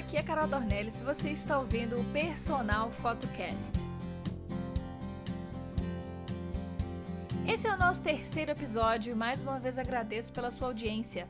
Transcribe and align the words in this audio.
aqui 0.00 0.16
é 0.16 0.22
Carol 0.22 0.48
Dornelles 0.48 1.02
e 1.02 1.04
você 1.04 1.28
está 1.28 1.58
ouvindo 1.58 2.00
o 2.00 2.04
Personal 2.06 2.90
Photocast. 2.90 3.74
Esse 7.46 7.68
é 7.68 7.74
o 7.74 7.76
nosso 7.76 8.02
terceiro 8.02 8.50
episódio 8.50 9.12
e 9.12 9.14
mais 9.14 9.42
uma 9.42 9.60
vez 9.60 9.78
agradeço 9.78 10.32
pela 10.32 10.50
sua 10.50 10.68
audiência. 10.68 11.28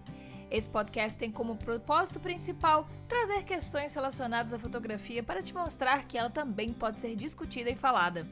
Esse 0.49 0.69
podcast 0.69 1.19
tem 1.19 1.33
como 1.33 1.57
propósito 1.57 2.21
principal 2.21 2.89
trazer 3.09 3.43
questões 3.43 3.93
relacionadas 3.93 4.53
à 4.53 4.59
fotografia 4.59 5.21
para 5.21 5.43
te 5.43 5.53
mostrar 5.53 6.05
que 6.05 6.17
ela 6.17 6.31
também 6.31 6.73
pode 6.73 7.01
ser 7.01 7.17
discutida 7.17 7.71
e 7.71 7.77
falada. 7.77 8.25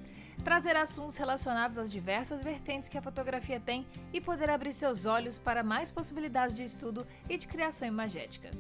Trazer 0.44 0.76
assuntos 0.76 1.16
relacionados 1.16 1.78
às 1.78 1.90
diversas 1.90 2.44
vertentes 2.44 2.88
que 2.88 2.96
a 2.96 3.02
fotografia 3.02 3.58
tem 3.58 3.84
e 4.12 4.20
poder 4.20 4.50
abrir 4.50 4.72
seus 4.72 5.04
olhos 5.04 5.36
para 5.36 5.64
mais 5.64 5.90
possibilidades 5.90 6.54
de 6.54 6.62
estudo 6.62 7.04
e 7.28 7.36
de 7.36 7.48
criação 7.48 7.88
imagética. 7.88 8.52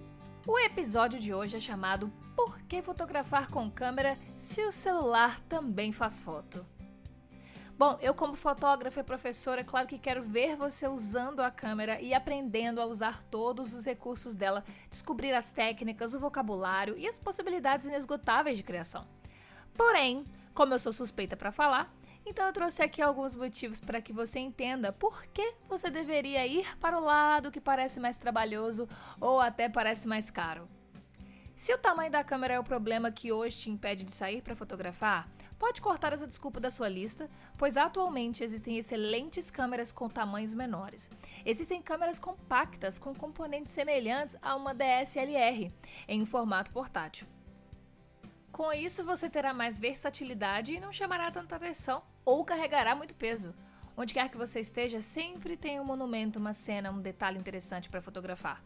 O 0.50 0.58
episódio 0.58 1.20
de 1.20 1.34
hoje 1.34 1.58
é 1.58 1.60
chamado 1.60 2.10
Por 2.34 2.58
que 2.62 2.80
fotografar 2.80 3.50
com 3.50 3.70
câmera 3.70 4.16
se 4.38 4.62
o 4.64 4.72
celular 4.72 5.38
também 5.40 5.92
faz 5.92 6.18
foto? 6.20 6.64
Bom, 7.76 7.98
eu 8.00 8.14
como 8.14 8.34
fotógrafa 8.34 9.00
e 9.00 9.02
professora, 9.02 9.62
claro 9.62 9.86
que 9.86 9.98
quero 9.98 10.22
ver 10.22 10.56
você 10.56 10.88
usando 10.88 11.40
a 11.40 11.50
câmera 11.50 12.00
e 12.00 12.14
aprendendo 12.14 12.80
a 12.80 12.86
usar 12.86 13.22
todos 13.24 13.74
os 13.74 13.84
recursos 13.84 14.34
dela, 14.34 14.64
descobrir 14.88 15.34
as 15.34 15.52
técnicas, 15.52 16.14
o 16.14 16.18
vocabulário 16.18 16.96
e 16.96 17.06
as 17.06 17.18
possibilidades 17.18 17.84
inesgotáveis 17.84 18.56
de 18.56 18.64
criação. 18.64 19.06
Porém, 19.74 20.24
como 20.54 20.72
eu 20.72 20.78
sou 20.78 20.94
suspeita 20.94 21.36
para 21.36 21.52
falar, 21.52 21.94
então 22.24 22.46
eu 22.46 22.52
trouxe 22.52 22.82
aqui 22.82 23.00
alguns 23.00 23.34
motivos 23.34 23.80
para 23.80 24.00
que 24.00 24.12
você 24.12 24.38
entenda 24.38 24.92
por 24.92 25.26
que 25.26 25.54
você 25.68 25.90
deveria 25.90 26.46
ir 26.46 26.76
para 26.78 26.98
o 26.98 27.04
lado 27.04 27.50
que 27.50 27.60
parece 27.60 27.98
mais 27.98 28.16
trabalhoso 28.16 28.88
ou 29.20 29.40
até 29.40 29.68
parece 29.68 30.06
mais 30.06 30.30
caro. 30.30 30.68
Se 31.56 31.74
o 31.74 31.78
tamanho 31.78 32.10
da 32.10 32.22
câmera 32.22 32.54
é 32.54 32.60
o 32.60 32.64
problema 32.64 33.10
que 33.10 33.32
hoje 33.32 33.58
te 33.58 33.70
impede 33.70 34.04
de 34.04 34.12
sair 34.12 34.42
para 34.42 34.54
fotografar, 34.54 35.28
Pode 35.58 35.80
cortar 35.80 36.12
essa 36.12 36.26
desculpa 36.26 36.60
da 36.60 36.70
sua 36.70 36.88
lista, 36.88 37.28
pois 37.56 37.76
atualmente 37.76 38.44
existem 38.44 38.78
excelentes 38.78 39.50
câmeras 39.50 39.90
com 39.90 40.08
tamanhos 40.08 40.54
menores. 40.54 41.10
Existem 41.44 41.82
câmeras 41.82 42.18
compactas 42.18 42.96
com 42.96 43.12
componentes 43.12 43.72
semelhantes 43.72 44.36
a 44.40 44.54
uma 44.54 44.72
DSLR, 44.72 45.72
em 46.06 46.24
formato 46.24 46.70
portátil. 46.70 47.26
Com 48.58 48.72
isso, 48.72 49.04
você 49.04 49.30
terá 49.30 49.54
mais 49.54 49.78
versatilidade 49.78 50.74
e 50.74 50.80
não 50.80 50.92
chamará 50.92 51.30
tanta 51.30 51.54
atenção 51.54 52.02
ou 52.24 52.44
carregará 52.44 52.92
muito 52.92 53.14
peso. 53.14 53.54
Onde 53.96 54.12
quer 54.12 54.28
que 54.28 54.36
você 54.36 54.58
esteja, 54.58 55.00
sempre 55.00 55.56
tem 55.56 55.78
um 55.78 55.84
monumento, 55.84 56.40
uma 56.40 56.52
cena, 56.52 56.90
um 56.90 57.00
detalhe 57.00 57.38
interessante 57.38 57.88
para 57.88 58.00
fotografar. 58.00 58.60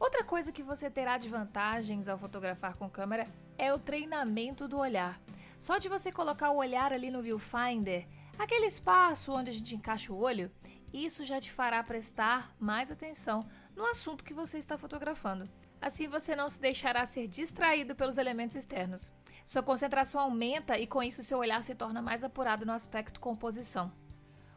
Outra 0.00 0.24
coisa 0.24 0.50
que 0.50 0.62
você 0.62 0.88
terá 0.88 1.18
de 1.18 1.28
vantagens 1.28 2.08
ao 2.08 2.16
fotografar 2.16 2.76
com 2.76 2.88
câmera 2.88 3.28
é 3.58 3.70
o 3.74 3.78
treinamento 3.78 4.66
do 4.66 4.78
olhar. 4.78 5.20
Só 5.58 5.76
de 5.76 5.90
você 5.90 6.10
colocar 6.10 6.50
o 6.50 6.56
olhar 6.56 6.90
ali 6.90 7.10
no 7.10 7.20
viewfinder, 7.20 8.08
aquele 8.38 8.64
espaço 8.64 9.32
onde 9.32 9.50
a 9.50 9.52
gente 9.52 9.76
encaixa 9.76 10.14
o 10.14 10.18
olho, 10.18 10.50
isso 10.94 11.26
já 11.26 11.38
te 11.38 11.52
fará 11.52 11.82
prestar 11.82 12.56
mais 12.58 12.90
atenção 12.90 13.46
no 13.76 13.84
assunto 13.84 14.24
que 14.24 14.32
você 14.32 14.56
está 14.56 14.78
fotografando. 14.78 15.46
Assim 15.80 16.08
você 16.08 16.34
não 16.34 16.48
se 16.48 16.58
deixará 16.58 17.04
ser 17.04 17.28
distraído 17.28 17.94
pelos 17.94 18.16
elementos 18.16 18.56
externos. 18.56 19.12
Sua 19.46 19.62
concentração 19.62 20.20
aumenta 20.20 20.76
e 20.76 20.88
com 20.88 21.00
isso 21.00 21.22
seu 21.22 21.38
olhar 21.38 21.62
se 21.62 21.72
torna 21.72 22.02
mais 22.02 22.24
apurado 22.24 22.66
no 22.66 22.72
aspecto 22.72 23.20
composição. 23.20 23.92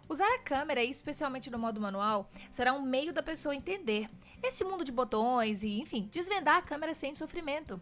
Usar 0.09 0.26
a 0.34 0.40
câmera, 0.40 0.84
especialmente 0.84 1.52
no 1.52 1.59
modo 1.59 1.80
manual, 1.80 2.28
será 2.50 2.73
um 2.73 2.82
meio 2.82 3.14
da 3.14 3.22
pessoa 3.22 3.56
entender 3.56 4.10
esse 4.42 4.64
mundo 4.64 4.84
de 4.84 4.92
botões 4.92 5.62
e, 5.62 5.80
enfim, 5.80 6.10
desvendar 6.12 6.58
a 6.58 6.62
câmera 6.64 6.95
sem 6.95 7.14
sofrimento. 7.14 7.80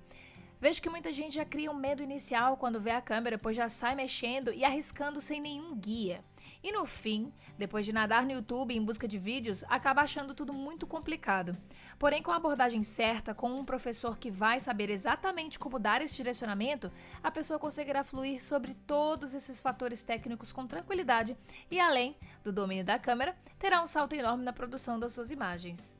Vejo 0.60 0.82
que 0.82 0.90
muita 0.90 1.14
gente 1.14 1.36
já 1.36 1.46
cria 1.46 1.72
um 1.72 1.76
medo 1.76 2.04
inicial 2.04 2.58
quando 2.58 2.82
vê 2.82 2.92
a 2.92 3.00
câmera, 3.00 3.38
pois 3.38 3.56
já 3.56 3.70
sai 3.70 3.96
mexendo 3.96 4.52
e 4.52 4.66
arriscando 4.66 5.22
sem 5.22 5.40
nenhum 5.40 5.78
guia. 5.78 6.22
E 6.64 6.72
no 6.72 6.86
fim, 6.86 7.32
depois 7.58 7.86
de 7.86 7.94
nadar 7.94 8.26
no 8.26 8.32
YouTube 8.32 8.76
em 8.76 8.84
busca 8.84 9.08
de 9.08 9.18
vídeos, 9.18 9.64
acaba 9.70 10.02
achando 10.02 10.34
tudo 10.34 10.54
muito 10.54 10.88
complicado. 10.88 11.58
Porém, 12.00 12.22
com 12.22 12.32
a 12.32 12.36
abordagem 12.36 12.84
certa, 12.84 13.34
com 13.34 13.50
um 13.50 13.66
professor 13.66 14.18
que 14.18 14.32
vai 14.32 14.60
saber 14.60 14.90
exatamente 14.90 15.60
como 15.60 15.80
dar 15.80 16.02
esse 16.02 16.16
direcionamento, 16.16 16.92
a 17.23 17.32
pessoa 17.32 17.60
conseguirá 17.60 18.04
fluir 18.04 18.44
sobre 18.44 18.73
todos 18.73 19.34
esses 19.34 19.62
fatores 19.62 20.04
técnicos 20.04 20.52
com 20.52 20.67
tranquilidade 20.67 21.38
e, 21.70 21.80
além 21.80 22.17
do 22.44 22.52
domínio 22.52 22.84
da 22.84 23.00
câmera, 23.00 23.36
terá 23.60 23.82
um 23.82 23.88
salto 23.88 24.14
enorme 24.14 24.44
na 24.44 24.54
produção 24.54 25.00
das 25.00 25.14
suas 25.14 25.32
imagens. 25.32 25.96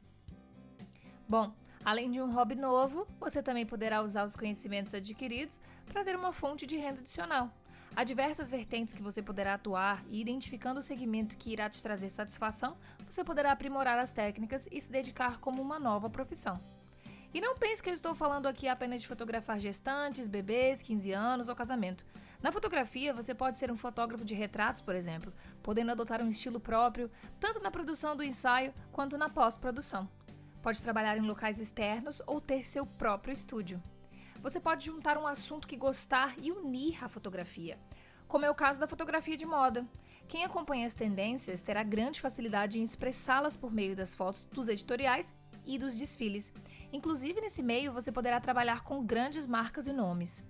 Bom, 1.28 1.54
Além 1.88 2.12
de 2.12 2.20
um 2.22 2.34
hobby 2.34 2.54
novo, 2.54 3.08
você 3.18 3.42
também 3.42 3.66
poderá 3.66 4.02
usar 4.02 4.26
os 4.26 4.36
conhecimentos 4.36 4.94
adquiridos 4.94 5.58
para 5.86 6.04
ter 6.04 6.18
uma 6.18 6.34
fonte 6.34 6.66
de 6.66 6.76
renda 6.76 7.00
adicional. 7.00 7.50
Há 7.98 8.04
diversas 8.04 8.52
vertentes 8.52 8.94
que 8.94 9.02
você 9.02 9.24
poderá 9.24 9.56
atuar 9.56 10.06
e, 10.08 10.22
identificando 10.22 10.80
o 10.80 10.84
segmento 10.84 11.36
que 11.36 11.52
irá 11.52 11.68
te 11.68 11.82
trazer 11.82 12.12
satisfação, 12.12 12.78
você 13.10 13.24
poderá 13.24 13.52
aprimorar 13.52 13.98
as 13.98 14.12
técnicas 14.12 14.68
e 14.72 14.80
se 14.80 14.92
dedicar 14.92 15.40
como 15.40 15.64
uma 15.64 15.80
nova 15.80 16.08
profissão. 16.08 16.60
E 17.34 17.42
não 17.42 17.58
pense 17.58 17.82
que 17.82 17.90
eu 17.90 17.96
estou 17.96 18.14
falando 18.14 18.46
aqui 18.46 18.68
apenas 18.68 19.02
de 19.02 19.08
fotografar 19.08 19.60
gestantes, 19.60 20.28
bebês, 20.28 20.84
15 20.84 21.12
anos 21.12 21.50
ou 21.50 21.56
casamento. 21.56 22.06
Na 22.40 22.52
fotografia, 22.52 23.16
você 23.16 23.34
pode 23.34 23.58
ser 23.58 23.72
um 23.72 23.78
fotógrafo 23.78 24.24
de 24.24 24.36
retratos, 24.36 24.84
por 24.84 24.94
exemplo, 24.94 25.34
podendo 25.64 25.90
adotar 25.90 26.22
um 26.22 26.30
estilo 26.30 26.60
próprio, 26.60 27.10
tanto 27.40 27.60
na 27.60 27.72
produção 27.72 28.16
do 28.16 28.24
ensaio 28.24 28.76
quanto 28.92 29.18
na 29.18 29.28
pós-produção. 29.28 30.08
Pode 30.62 30.84
trabalhar 30.84 31.18
em 31.18 31.22
locais 31.22 31.60
externos 31.60 32.22
ou 32.28 32.40
ter 32.40 32.64
seu 32.68 32.86
próprio 32.86 33.34
estúdio. 33.34 33.82
Você 34.42 34.60
pode 34.60 34.86
juntar 34.86 35.18
um 35.18 35.28
assunto 35.28 35.68
que 35.68 35.76
gostar 35.76 36.36
e 36.38 36.52
unir 36.52 37.04
a 37.04 37.10
fotografia, 37.10 37.78
como 38.28 38.46
é 38.46 38.50
o 38.50 38.56
caso 38.56 38.80
da 38.80 38.88
fotografia 38.88 39.36
de 39.36 39.46
moda. 39.46 39.86
Quem 40.28 40.44
acompanha 40.44 40.86
as 40.86 40.94
tendências 40.94 41.62
terá 41.62 41.84
grande 41.84 42.22
facilidade 42.22 42.80
em 42.80 42.84
expressá-las 42.84 43.56
por 43.56 43.72
meio 43.72 43.96
das 43.96 44.14
fotos 44.14 44.44
dos 44.46 44.68
editoriais 44.68 45.34
e 45.66 45.78
dos 45.78 45.98
desfiles. 45.98 46.52
Inclusive, 46.94 47.42
nesse 47.42 47.64
meio, 47.64 47.92
você 47.92 48.12
poderá 48.12 48.40
trabalhar 48.40 48.84
com 48.84 49.06
grandes 49.06 49.46
marcas 49.46 49.88
e 49.88 49.94
nomes. 49.94 50.44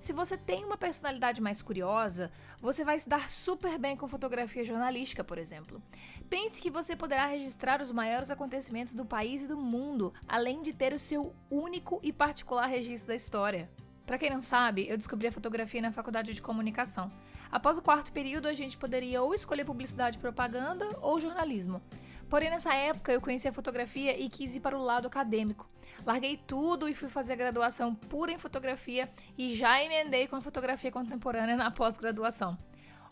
Se 0.00 0.12
você 0.12 0.36
tem 0.36 0.64
uma 0.64 0.76
personalidade 0.76 1.40
mais 1.40 1.62
curiosa, 1.62 2.30
você 2.60 2.84
vai 2.84 2.98
se 2.98 3.08
dar 3.08 3.28
super 3.28 3.78
bem 3.78 3.96
com 3.96 4.06
fotografia 4.06 4.62
jornalística, 4.62 5.24
por 5.24 5.38
exemplo. 5.38 5.82
Pense 6.28 6.60
que 6.60 6.70
você 6.70 6.94
poderá 6.94 7.26
registrar 7.26 7.80
os 7.80 7.90
maiores 7.90 8.30
acontecimentos 8.30 8.94
do 8.94 9.04
país 9.04 9.42
e 9.42 9.48
do 9.48 9.56
mundo, 9.56 10.12
além 10.28 10.62
de 10.62 10.72
ter 10.72 10.92
o 10.92 10.98
seu 10.98 11.34
único 11.50 12.00
e 12.02 12.12
particular 12.12 12.66
registro 12.66 13.08
da 13.08 13.14
história. 13.14 13.70
Para 14.06 14.18
quem 14.18 14.30
não 14.30 14.40
sabe, 14.40 14.88
eu 14.88 14.96
descobri 14.96 15.26
a 15.26 15.32
fotografia 15.32 15.82
na 15.82 15.90
faculdade 15.90 16.32
de 16.32 16.40
comunicação. 16.40 17.10
Após 17.50 17.76
o 17.76 17.82
quarto 17.82 18.12
período, 18.12 18.46
a 18.46 18.54
gente 18.54 18.76
poderia 18.76 19.22
ou 19.22 19.34
escolher 19.34 19.64
publicidade 19.64 20.16
e 20.16 20.20
propaganda 20.20 20.86
ou 21.00 21.18
jornalismo. 21.18 21.82
Porém, 22.28 22.50
nessa 22.50 22.74
época 22.74 23.12
eu 23.12 23.20
conheci 23.20 23.48
a 23.48 23.52
fotografia 23.52 24.18
e 24.18 24.28
quis 24.28 24.54
ir 24.54 24.60
para 24.60 24.78
o 24.78 24.82
lado 24.82 25.06
acadêmico. 25.06 25.68
Larguei 26.06 26.36
tudo 26.36 26.88
e 26.88 26.94
fui 26.94 27.08
fazer 27.08 27.32
a 27.32 27.36
graduação 27.36 27.92
pura 27.92 28.30
em 28.30 28.38
fotografia 28.38 29.10
e 29.36 29.56
já 29.56 29.82
emendei 29.82 30.28
com 30.28 30.36
a 30.36 30.40
fotografia 30.40 30.92
contemporânea 30.92 31.56
na 31.56 31.68
pós-graduação. 31.68 32.56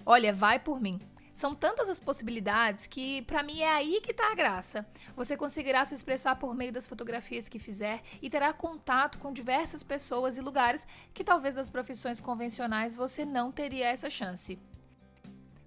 Olha, 0.06 0.32
vai 0.32 0.60
por 0.60 0.81
mim. 0.81 1.00
São 1.32 1.56
tantas 1.56 1.88
as 1.88 1.99
possibilidades 1.99 2.87
que, 2.87 3.22
para 3.22 3.43
mim, 3.43 3.59
é 3.62 3.69
aí 3.69 4.00
que 4.00 4.12
está 4.12 4.31
a 4.31 4.34
graça. 4.37 4.87
Você 5.16 5.37
conseguirá 5.37 5.84
se 5.84 5.93
expressar 5.93 6.37
por 6.37 6.55
meio 6.55 6.72
das 6.72 6.87
fotografias 6.87 7.49
que 7.49 7.59
fizer 7.59 8.00
e 8.22 8.31
terá 8.31 8.53
contato 8.53 9.19
com 9.19 9.32
diversas 9.32 9.82
pessoas 9.82 10.38
e 10.38 10.41
lugares 10.41 10.87
que 11.12 11.25
talvez 11.25 11.56
das 11.56 11.69
profissões 11.69 12.21
convencionais 12.21 12.94
você 12.97 13.25
não 13.25 13.50
teria 13.50 13.88
essa 13.88 14.09
chance. 14.09 14.56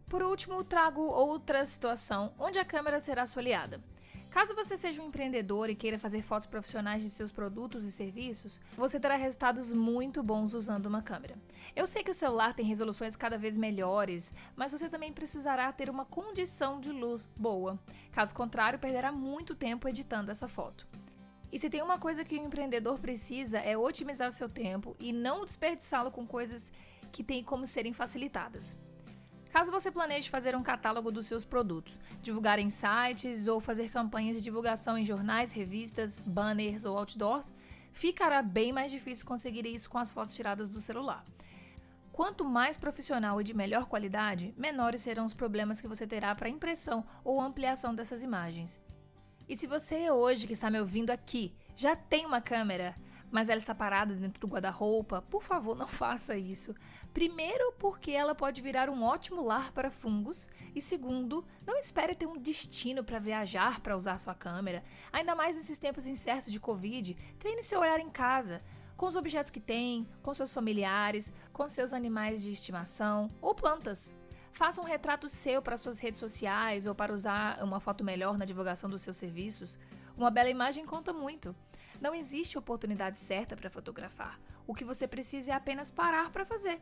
Por 0.07 0.23
último, 0.23 0.63
trago 0.63 1.01
outra 1.01 1.65
situação 1.65 2.33
onde 2.39 2.57
a 2.57 2.63
câmera 2.63 3.01
será 3.01 3.25
sua 3.25 3.41
aliada. 3.41 3.83
Caso 4.37 4.53
você 4.53 4.77
seja 4.77 5.01
um 5.01 5.07
empreendedor 5.07 5.67
e 5.67 5.73
queira 5.73 5.97
fazer 5.97 6.21
fotos 6.21 6.45
profissionais 6.45 7.01
de 7.01 7.09
seus 7.09 7.31
produtos 7.31 7.83
e 7.83 7.91
serviços, 7.91 8.61
você 8.77 8.99
terá 8.99 9.15
resultados 9.15 9.73
muito 9.73 10.21
bons 10.21 10.53
usando 10.53 10.85
uma 10.85 11.01
câmera. 11.01 11.35
Eu 11.75 11.87
sei 11.87 12.03
que 12.03 12.11
o 12.11 12.13
celular 12.13 12.53
tem 12.53 12.63
resoluções 12.63 13.15
cada 13.15 13.35
vez 13.35 13.57
melhores, 13.57 14.31
mas 14.55 14.71
você 14.71 14.87
também 14.89 15.11
precisará 15.11 15.73
ter 15.73 15.89
uma 15.89 16.05
condição 16.05 16.79
de 16.79 16.91
luz 16.91 17.27
boa. 17.35 17.79
Caso 18.11 18.35
contrário, 18.35 18.77
perderá 18.77 19.11
muito 19.11 19.55
tempo 19.55 19.89
editando 19.89 20.29
essa 20.29 20.47
foto. 20.47 20.87
E 21.51 21.57
se 21.57 21.67
tem 21.67 21.81
uma 21.81 21.97
coisa 21.97 22.23
que 22.23 22.37
o 22.37 22.45
empreendedor 22.45 22.99
precisa 22.99 23.57
é 23.57 23.75
otimizar 23.75 24.29
o 24.29 24.31
seu 24.31 24.47
tempo 24.47 24.95
e 24.99 25.11
não 25.11 25.45
desperdiçá-lo 25.45 26.11
com 26.11 26.27
coisas 26.27 26.71
que 27.11 27.23
têm 27.23 27.43
como 27.43 27.65
serem 27.65 27.91
facilitadas. 27.91 28.77
Caso 29.57 29.71
você 29.71 29.89
planeje 29.89 30.29
fazer 30.29 30.55
um 30.55 30.61
catálogo 30.61 31.11
dos 31.11 31.25
seus 31.25 31.43
produtos, 31.43 31.99
divulgar 32.21 32.59
em 32.59 32.69
sites 32.69 33.47
ou 33.47 33.59
fazer 33.59 33.89
campanhas 33.89 34.37
de 34.37 34.43
divulgação 34.43 34.95
em 34.95 35.03
jornais, 35.03 35.51
revistas, 35.51 36.21
banners 36.21 36.85
ou 36.85 36.95
outdoors, 36.95 37.51
ficará 37.91 38.43
bem 38.43 38.71
mais 38.71 38.91
difícil 38.91 39.25
conseguir 39.25 39.65
isso 39.65 39.89
com 39.89 39.97
as 39.97 40.13
fotos 40.13 40.35
tiradas 40.35 40.69
do 40.69 40.79
celular. 40.79 41.25
Quanto 42.11 42.45
mais 42.45 42.77
profissional 42.77 43.41
e 43.41 43.43
de 43.43 43.55
melhor 43.55 43.87
qualidade, 43.87 44.53
menores 44.55 45.01
serão 45.01 45.25
os 45.25 45.33
problemas 45.33 45.81
que 45.81 45.87
você 45.87 46.05
terá 46.05 46.35
para 46.35 46.49
impressão 46.49 47.03
ou 47.23 47.41
ampliação 47.41 47.95
dessas 47.95 48.21
imagens. 48.21 48.79
E 49.49 49.57
se 49.57 49.65
você 49.65 50.11
hoje 50.11 50.45
que 50.45 50.53
está 50.53 50.69
me 50.69 50.79
ouvindo 50.79 51.09
aqui 51.09 51.55
já 51.75 51.95
tem 51.95 52.27
uma 52.27 52.41
câmera, 52.41 52.95
mas 53.31 53.49
ela 53.49 53.57
está 53.57 53.75
parada 53.75 54.15
dentro 54.15 54.39
do 54.39 54.47
guarda-roupa, 54.47 55.21
por 55.29 55.43
favor, 55.43 55.75
não 55.75 55.87
faça 55.89 56.37
isso. 56.37 56.73
Primeiro, 57.13 57.73
porque 57.79 58.11
ela 58.11 58.33
pode 58.33 58.61
virar 58.61 58.89
um 58.89 59.03
ótimo 59.03 59.43
lar 59.43 59.71
para 59.71 59.91
fungos, 59.91 60.49
e 60.75 60.81
segundo, 60.81 61.45
não 61.65 61.77
espere 61.77 62.15
ter 62.15 62.25
um 62.25 62.37
destino 62.37 63.03
para 63.03 63.19
viajar 63.19 63.79
para 63.81 63.97
usar 63.97 64.17
sua 64.17 64.33
câmera. 64.33 64.83
Ainda 65.11 65.35
mais 65.35 65.55
nesses 65.55 65.77
tempos 65.77 66.07
incertos 66.07 66.51
de 66.51 66.59
Covid, 66.59 67.15
treine 67.39 67.63
seu 67.63 67.81
olhar 67.81 67.99
em 67.99 68.09
casa, 68.09 68.61
com 68.95 69.05
os 69.05 69.15
objetos 69.15 69.51
que 69.51 69.59
tem, 69.59 70.07
com 70.23 70.33
seus 70.33 70.51
familiares, 70.51 71.31
com 71.53 71.67
seus 71.69 71.93
animais 71.93 72.41
de 72.41 72.51
estimação 72.51 73.31
ou 73.41 73.53
plantas. 73.53 74.13
Faça 74.51 74.81
um 74.81 74.85
retrato 74.85 75.29
seu 75.29 75.61
para 75.61 75.77
suas 75.77 75.99
redes 75.99 76.19
sociais 76.19 76.87
ou 76.87 76.95
para 76.95 77.13
usar 77.13 77.63
uma 77.63 77.79
foto 77.79 78.03
melhor 78.03 78.39
na 78.39 78.45
divulgação 78.45 78.89
dos 78.89 79.03
seus 79.03 79.17
serviços. 79.17 79.77
Uma 80.17 80.31
bela 80.31 80.49
imagem 80.49 80.83
conta 80.83 81.13
muito. 81.13 81.55
Não 81.99 82.13
existe 82.13 82.57
oportunidade 82.57 83.17
certa 83.17 83.55
para 83.55 83.69
fotografar. 83.69 84.39
O 84.65 84.73
que 84.73 84.85
você 84.85 85.07
precisa 85.07 85.51
é 85.51 85.53
apenas 85.53 85.89
parar 85.89 86.29
para 86.29 86.45
fazer. 86.45 86.79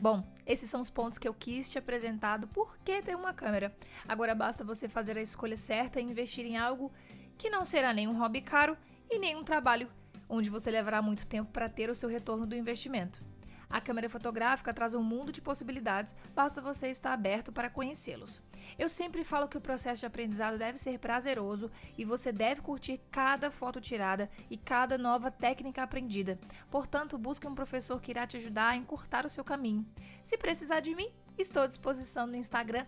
Bom, 0.00 0.24
esses 0.46 0.70
são 0.70 0.80
os 0.80 0.88
pontos 0.88 1.18
que 1.18 1.28
eu 1.28 1.34
quis 1.34 1.70
te 1.70 1.78
apresentar 1.78 2.38
do 2.38 2.48
porquê 2.48 3.02
ter 3.02 3.14
uma 3.14 3.34
câmera. 3.34 3.74
Agora 4.08 4.34
basta 4.34 4.64
você 4.64 4.88
fazer 4.88 5.18
a 5.18 5.22
escolha 5.22 5.56
certa 5.56 6.00
e 6.00 6.04
investir 6.04 6.46
em 6.46 6.56
algo 6.56 6.90
que 7.36 7.50
não 7.50 7.64
será 7.64 7.92
nem 7.92 8.08
um 8.08 8.18
hobby 8.18 8.40
caro 8.40 8.76
e 9.10 9.18
nem 9.18 9.36
um 9.36 9.44
trabalho 9.44 9.90
onde 10.28 10.48
você 10.48 10.70
levará 10.70 11.02
muito 11.02 11.26
tempo 11.26 11.50
para 11.50 11.68
ter 11.68 11.90
o 11.90 11.94
seu 11.94 12.08
retorno 12.08 12.46
do 12.46 12.54
investimento. 12.54 13.22
A 13.70 13.80
câmera 13.80 14.10
fotográfica 14.10 14.74
traz 14.74 14.94
um 14.94 15.02
mundo 15.02 15.30
de 15.30 15.40
possibilidades, 15.40 16.14
basta 16.34 16.60
você 16.60 16.88
estar 16.88 17.12
aberto 17.12 17.52
para 17.52 17.70
conhecê-los. 17.70 18.42
Eu 18.76 18.88
sempre 18.88 19.22
falo 19.22 19.46
que 19.46 19.56
o 19.56 19.60
processo 19.60 20.00
de 20.00 20.06
aprendizado 20.06 20.58
deve 20.58 20.76
ser 20.76 20.98
prazeroso 20.98 21.70
e 21.96 22.04
você 22.04 22.32
deve 22.32 22.60
curtir 22.60 23.00
cada 23.10 23.50
foto 23.50 23.80
tirada 23.80 24.28
e 24.50 24.56
cada 24.56 24.98
nova 24.98 25.30
técnica 25.30 25.84
aprendida. 25.84 26.38
Portanto, 26.68 27.16
busque 27.16 27.46
um 27.46 27.54
professor 27.54 28.00
que 28.00 28.10
irá 28.10 28.26
te 28.26 28.36
ajudar 28.38 28.70
a 28.70 28.76
encurtar 28.76 29.24
o 29.24 29.30
seu 29.30 29.44
caminho. 29.44 29.86
Se 30.24 30.36
precisar 30.36 30.80
de 30.80 30.94
mim, 30.94 31.08
estou 31.38 31.62
à 31.62 31.66
disposição 31.68 32.26
no 32.26 32.36
Instagram 32.36 32.84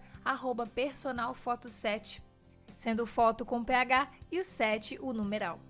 personalfoto7, 0.75 2.21
sendo 2.77 3.07
foto 3.07 3.47
com 3.47 3.63
PH 3.63 4.11
e 4.33 4.41
o 4.41 4.45
7 4.45 4.99
o 5.01 5.13
numeral. 5.13 5.61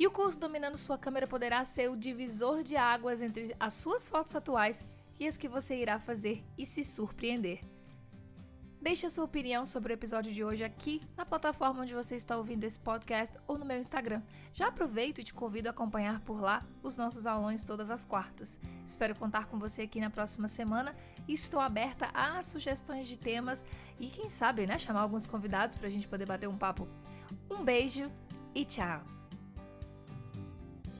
E 0.00 0.06
o 0.06 0.10
curso 0.10 0.38
Dominando 0.38 0.78
Sua 0.78 0.96
Câmera 0.96 1.26
poderá 1.26 1.62
ser 1.62 1.90
o 1.90 1.94
divisor 1.94 2.62
de 2.62 2.74
águas 2.74 3.20
entre 3.20 3.54
as 3.60 3.74
suas 3.74 4.08
fotos 4.08 4.34
atuais 4.34 4.86
e 5.18 5.28
as 5.28 5.36
que 5.36 5.46
você 5.46 5.76
irá 5.76 5.98
fazer 5.98 6.42
e 6.56 6.64
se 6.64 6.82
surpreender. 6.82 7.62
Deixe 8.80 9.04
a 9.04 9.10
sua 9.10 9.26
opinião 9.26 9.66
sobre 9.66 9.92
o 9.92 9.94
episódio 9.94 10.32
de 10.32 10.42
hoje 10.42 10.64
aqui 10.64 11.02
na 11.14 11.26
plataforma 11.26 11.82
onde 11.82 11.92
você 11.92 12.16
está 12.16 12.34
ouvindo 12.38 12.64
esse 12.64 12.80
podcast 12.80 13.36
ou 13.46 13.58
no 13.58 13.66
meu 13.66 13.76
Instagram. 13.76 14.22
Já 14.54 14.68
aproveito 14.68 15.18
e 15.18 15.24
te 15.24 15.34
convido 15.34 15.68
a 15.68 15.70
acompanhar 15.70 16.20
por 16.20 16.40
lá 16.40 16.64
os 16.82 16.96
nossos 16.96 17.26
aulões 17.26 17.62
todas 17.62 17.90
as 17.90 18.06
quartas. 18.06 18.58
Espero 18.86 19.14
contar 19.14 19.48
com 19.48 19.58
você 19.58 19.82
aqui 19.82 20.00
na 20.00 20.08
próxima 20.08 20.48
semana 20.48 20.96
estou 21.28 21.60
aberta 21.60 22.08
a 22.14 22.42
sugestões 22.42 23.06
de 23.06 23.18
temas 23.18 23.62
e 23.98 24.08
quem 24.08 24.30
sabe, 24.30 24.66
né, 24.66 24.78
chamar 24.78 25.02
alguns 25.02 25.26
convidados 25.26 25.76
para 25.76 25.88
a 25.88 25.90
gente 25.90 26.08
poder 26.08 26.24
bater 26.24 26.48
um 26.48 26.56
papo. 26.56 26.88
Um 27.50 27.62
beijo 27.62 28.10
e 28.54 28.64
tchau! 28.64 29.19